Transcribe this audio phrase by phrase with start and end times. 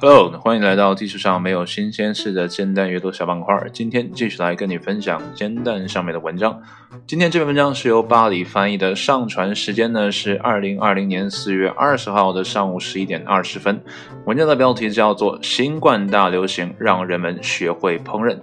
[0.00, 3.60] Hello，欢迎来到地球上没有新鲜事的煎蛋阅读小板块。
[3.72, 6.62] 今天继续来跟你分享煎蛋上面的文章。
[7.08, 13.82] 今天这篇文章是由巴黎翻译的，上传时间呢是二零二零年四月二十号的上午十一点二十分。
[14.26, 18.36] 文章的标题叫做《新冠大流行让人们学会烹饪》。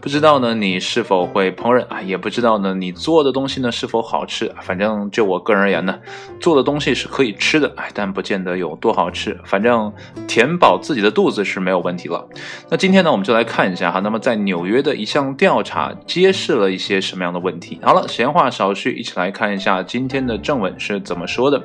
[0.00, 2.00] 不知道呢，你是否会烹饪啊？
[2.00, 4.50] 也不知道呢，你做的东西呢是否好吃？
[4.62, 5.98] 反正就我个人而言呢，
[6.40, 9.38] 做的东西是可以吃的，哎，但不见得有多好吃。
[9.44, 9.92] 反正
[10.26, 12.26] 填饱自己的肚子是没有问题了。
[12.70, 17.78] 那今天呢，我们就来看一下哈，那么在纽约的一项调查揭示了一些什么样的问题？
[17.82, 21.62] 好了，闲话少叙，一起来看一下今天的正文是怎么说的。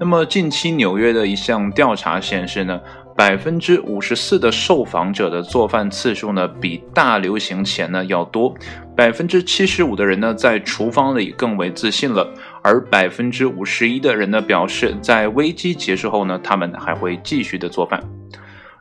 [0.00, 2.80] 那么近期纽约的一项调查显示呢。
[3.14, 8.54] 百分之五十四的受访者的做饭次数呢，比大流行前呢要多。
[8.96, 12.26] 百分之七十五的人呢，在厨房里更为自信了，
[12.62, 18.02] 而百分之五十一的人呢，表示在危机结束后呢，他们还会继续的做饭。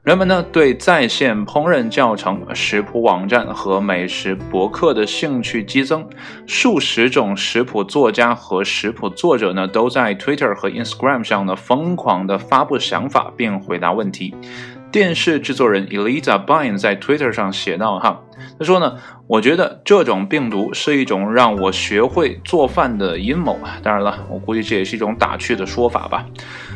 [0.04, 6.10] 人们呢对在线烹饪教程、食谱网站和美食博客的兴趣激增，
[6.48, 14.34] 数十种食谱作家和食谱作者呢都在 Twitter 和 Instagram 上呢疯狂的发布想法并回答问题。
[14.92, 18.20] 电视制作人 Eliza Bine 在 Twitter 上写道：“哈，
[18.60, 18.96] 他说呢，
[19.28, 23.78] 我觉得这种病毒是一种让我学会做饭的阴谋啊。
[23.82, 26.26] 当然了，我估计这也是一种打趣的说法吧。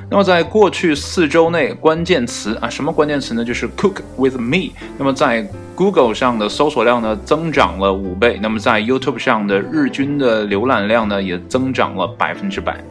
[0.09, 3.43] 那么在过去四周内，关键词啊，什么关键词呢？
[3.43, 4.71] 就是 Cook with me。
[4.97, 12.83] 那么在 Google 上的搜索量呢增长了五倍，那么在 YouTube 上的日均的浏览量呢也增长了百分之百。”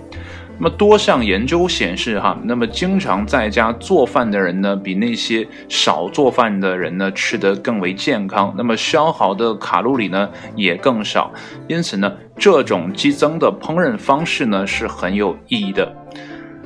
[0.56, 11.32] 那么多项研究显示，哈，那么经常在家做饭的人呢，比那些少做饭的人呢，吃得更为健康，那么消耗的卡路里呢也更少。
[11.66, 15.92] 因此呢，这种激增的烹饪方式呢是很有意义的。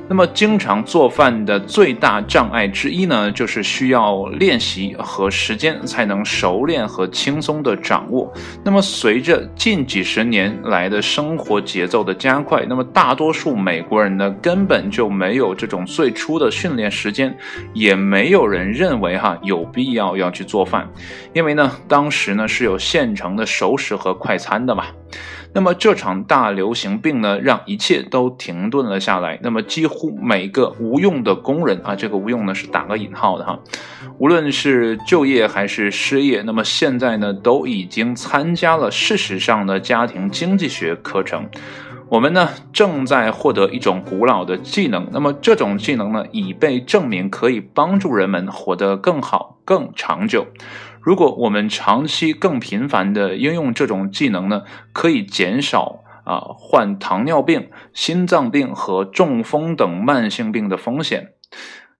[0.09, 8.33] 那么，经常做饭的最大障碍之一呢，就是需要练习和时间才能熟练和轻松的掌握。
[8.63, 17.37] 那么，随着近几十年来的生活节奏的加快，那么大多数美国人呢，根本就没有这种最初的训练时间，
[17.73, 20.89] 也没有人认为哈有必要要去做饭，
[21.33, 24.85] 因为呢，当时呢是有现成的熟食和快餐的嘛。
[25.51, 29.39] 那么这场大流行病呢，让一切都停顿了下来。
[29.41, 33.59] 那么几乎每个无用的工人啊，这个无用呢是打个引号的哈，
[34.19, 41.49] 无论是就业还是失业，那么现在呢都已经参加了事实上的家庭经济学课程。
[42.09, 50.47] 我们呢正在获得一种古老的技能，那么这种技能呢已被证明可以帮助人们活得更好、更长久。
[50.99, 54.63] 如果我们长期更频繁的应用这种技能呢，
[54.93, 61.33] 可以减少啊患糖尿病、心脏病和中风等慢性病的风险。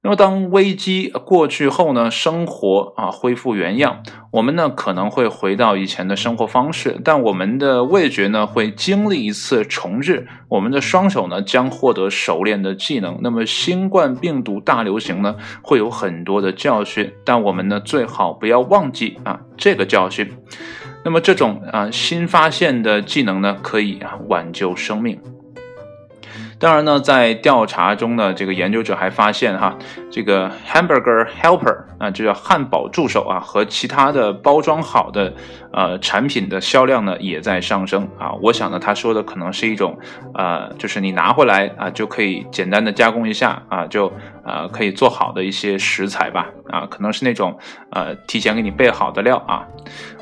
[0.02, 4.02] 那么，当危机过去后呢，生活啊恢复原样，
[4.32, 13.20] 我们呢可能会回到以前的生活方式，但我们的味觉呢会经历一次重置，我们的双手呢将获得熟练的技能。
[13.22, 20.32] 那么，新冠病毒大流行呢会有很多的教训，但我们呢最好不要忘记啊这个教训。
[21.04, 25.20] 那么，这种啊新发现的技能呢可以啊挽救生命。
[26.60, 29.78] 当然呢，在调查中呢，这个研究者还发现哈，
[30.12, 35.34] 这个 hamburger helper 啊，这叫汉堡助手啊，和其他的包装好的
[35.72, 38.34] 呃产品的销量呢也在上升啊。
[38.42, 39.98] 我想呢，他说的可能是一种
[40.34, 44.12] 呃，就是你拿回来啊就可以简单的加工一下啊，就
[44.44, 47.58] 呃可以做好的一些食材吧啊，可能是那种
[47.92, 49.66] 呃提前给你备好的料啊。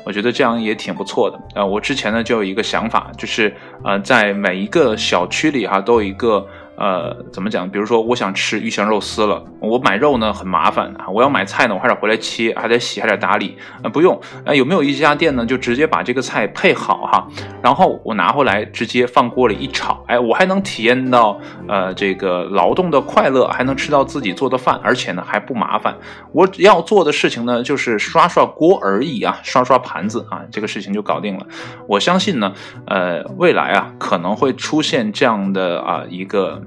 [0.06, 1.66] 我觉得这样也挺不错的啊！
[1.66, 3.54] 我之前呢就有一个想法，就是
[3.84, 6.27] 呃，在每一个小区里哈都有一个。
[6.28, 6.46] 个
[6.76, 7.68] 呃，怎么讲？
[7.68, 11.08] 比如说，我想吃鱼香肉丝了，我买肉呢很麻烦啊。
[11.08, 13.88] 我要买菜呢，我还得回来切，还得洗，还得打理啊。
[13.88, 15.44] 不用，啊，有没有一家店呢？
[15.44, 17.26] 就直接把这个菜配好哈，
[17.62, 25.96] 然后我拿回来直接放锅里一炒，哎，我还能体验到呃这个劳动的快乐，还能吃到自己做的饭，而且呢还不麻烦。
[26.32, 31.46] 我要做的事情呢就是刷刷锅而已啊，刷刷盘子啊，这个事情就搞定了。
[31.86, 32.52] 我相信呢，
[32.86, 36.62] 呃，未来啊可能会出现这样的啊一个。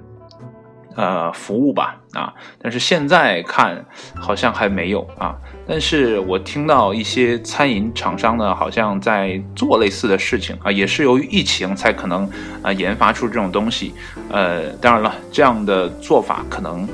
[0.96, 3.86] 呃，服务吧，啊，但是现在看
[4.16, 5.36] 好像还没有啊。
[5.66, 12.30] 但是我听到一些餐饮厂商呢，好像在做类似的事情啊，也是由于疫情才可能
[12.62, 13.94] 啊研发出这种东西。
[14.30, 16.88] 呃，当然了，这样的做法可能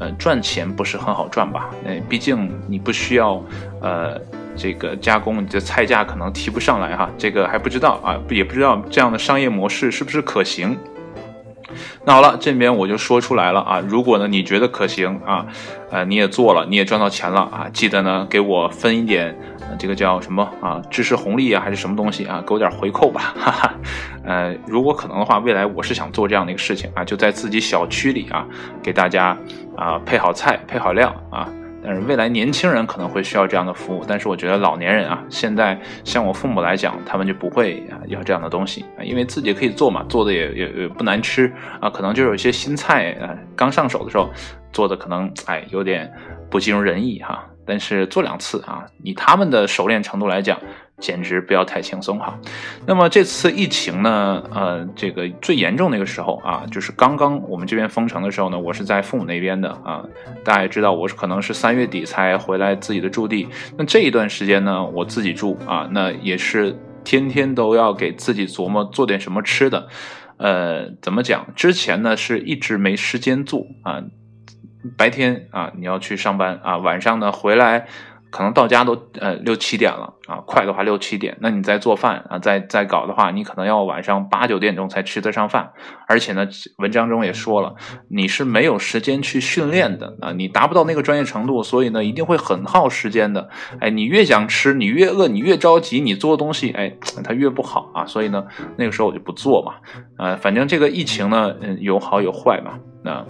[0.00, 1.70] 呃赚钱不是很好赚吧？
[1.84, 3.40] 呃，毕竟你不需要
[3.80, 4.20] 呃
[4.56, 7.08] 这个加工，你的菜价可能提不上来哈。
[7.16, 10.76] 这个还不知道啊，也不知道这样的商业模式是不是可行。
[12.06, 15.46] 那好了，这边我就说出来了啊，如果呢你觉得可行啊，
[15.90, 19.34] 呃你也做了，你也赚到钱了啊，记得呢给我分一点，
[19.78, 23.74] 这个叫什么啊，知识红利啊还是什么东西啊，给我点回扣吧， 哈哈。
[24.22, 28.46] 呃，如果可能的话，未来我是想做这样的一个事情啊，就在自己小区里啊，
[28.82, 29.36] 给大家
[29.76, 31.48] 啊配好菜，配好料啊。
[31.84, 44.30] 但是未来年轻人可能会需要这样的服务，但是我觉得老年人啊，现在像我父母来讲，他们就不会啊要这样的东西啊，因为自己可以做嘛，做的也也也不难吃啊，可能就有一些新菜啊，刚上手的时候
[44.72, 46.10] 做的可能哎有点
[46.50, 50.58] 不尽如人意哈，但是做两次啊，以他们的熟练程度来讲。
[50.98, 52.38] 简直不要太轻松哈。
[52.86, 60.04] 那么这次疫情呢，呃，这个最严重那个时候啊，就是刚刚我们这边封城的时候呢，我是在父母那边的啊。
[60.44, 63.48] 大家也知道，我是可能是三月底才回来自己的驻地。
[63.76, 69.88] 那这一段时间呢，我自己住啊，那也是天天都要给自己琢磨做点什么吃的。
[70.36, 71.46] 呃，怎么讲？
[71.54, 74.02] 之前呢是一直没时间做啊，
[74.96, 77.86] 白天啊你要去上班啊，晚上呢回来。
[78.34, 85.70] 可能到家都呃六七点了啊，快的话六七点，那你再做饭啊，再再搞的话，你可能要晚上八九点钟才吃得上饭。
[86.08, 86.44] 而且呢，
[86.78, 87.76] 文章中也说了，
[88.08, 93.48] 你是没有时间去训练的啊，你达不到那个专业程度，所以呢，一定会很耗时间的。
[93.78, 96.92] 哎，你越想吃，你越饿，你越着急，你做的东西哎，
[97.22, 98.04] 它越不好啊。
[98.04, 98.44] 所以呢，
[98.76, 99.74] 那个时候我就不做嘛。
[100.18, 102.80] 呃，反正这个疫情呢，嗯，有好有坏嘛。
[103.04, 103.24] 那。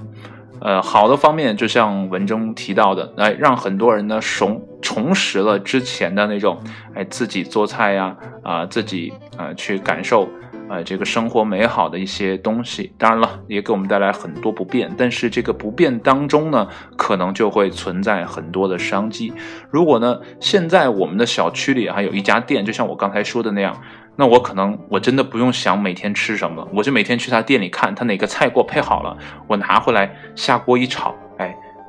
[0.64, 6.58] 呃好的方面就像文中提到的，来让很多人呢重重拾了之前的那种，
[6.94, 10.26] 哎，自己做菜呀，啊，自己啊去感受，
[10.70, 12.94] 呃，这个生活美好的一些东西。
[12.96, 16.66] 当然了，也给我们带来很多不便，但是这个不便当中呢，
[16.96, 19.34] 可能就会存在很多的商机。
[19.70, 23.78] 如果呢，现在我们的小区里还有一家店，就像我刚才说的那样。
[24.16, 29.16] 那我可能我真的不用想每天吃什么，我就每天去他店里看他哪个菜给我配好了，
[29.46, 31.14] 我拿回来下锅一炒，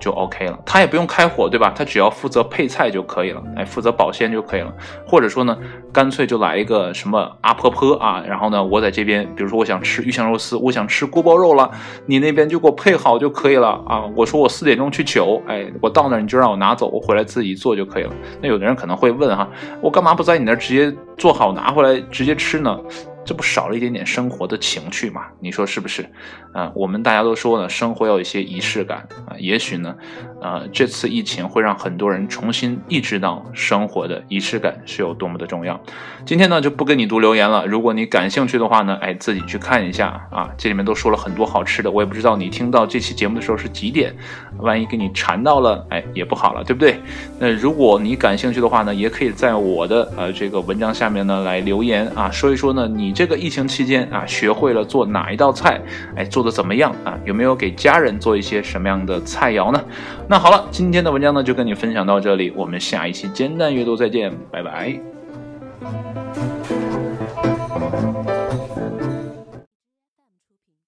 [0.06, 1.74] 就 OK 了，他也不用开火，对吧？
[1.76, 4.72] 他只要负责配菜就可以了，哎，负责保鲜就可以了。
[5.04, 5.58] 或者说呢，
[5.92, 11.72] 干脆就来一个什么阿婆婆啊，然后呢，我在这边，比如说我想吃鱼香肉丝，我想吃锅包肉了，
[12.06, 14.04] 你那边就给我配好就可以了啊。
[14.16, 18.12] 我说我四点钟去取，哎，我到那儿你就让我拿走，我回来自己做就可以了。
[18.40, 19.50] 那有的人可能会问哈，
[19.82, 22.80] 我干嘛不在你那儿直接做好拿回来直接吃呢？
[23.26, 25.24] 这不少了一点点生活的情趣嘛？
[25.40, 26.08] 你说是不是？
[26.54, 29.36] 啊，我们大家都说呢，生活要有一些仪式感啊。
[29.40, 29.96] 也许呢，
[30.42, 35.82] 呃，这次疫情会让很多人重新意识到生活的仪式感是有多么的重要。
[36.26, 37.66] 今天呢，就不跟你读留言了。
[37.66, 40.50] 如果你感兴趣的话呢，哎，自己去看一下啊。
[40.58, 44.16] 这里面都说了很多好吃的，我也不知道你听到这期节目的时候是几点，
[44.60, 47.00] 万一给你馋到了，哎，也不好了，对不对？
[47.40, 53.15] 那如果你感兴趣的话呢，也可以在我的呃这个文章下面呢来留言啊，说一说呢你。
[53.16, 55.82] 这个疫情期间啊，学会了做哪一道菜？
[56.18, 57.18] 哎，做的怎么样啊？
[57.24, 59.82] 有没有给家人做一些什么样的菜肴呢？
[60.28, 65.15] 那好了，今天的文章呢就跟你分享到这里，我们下一期煎蛋阅读再见，拜拜。